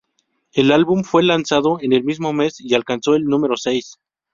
[0.53, 3.99] El álbum fue lanzado en el mismo mes, y alcanzó el número seis.